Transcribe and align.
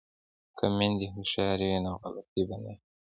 که 0.57 0.65
میندې 0.77 1.07
هوښیارې 1.13 1.65
وي 1.69 1.79
نو 1.85 1.91
غلطي 2.01 2.41
به 2.47 2.55
نه 2.63 2.69
وي. 2.73 2.77